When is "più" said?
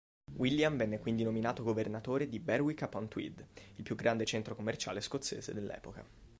3.83-3.93